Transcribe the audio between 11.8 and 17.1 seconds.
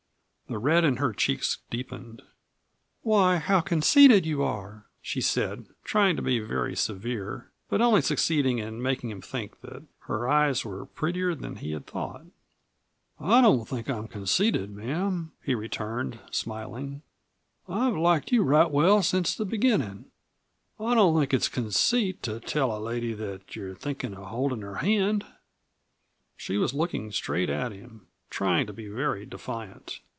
thought. "I don't think I am conceited, ma'am," he returned, smiling.